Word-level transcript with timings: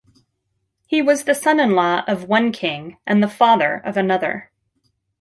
He 0.87 0.99
was 1.03 1.25
the 1.25 1.35
son-in-law 1.35 2.05
of 2.07 2.23
one 2.27 2.51
king, 2.51 2.97
and 3.05 3.21
the 3.21 3.27
father 3.27 3.79
of 3.85 3.97
another. 3.97 4.49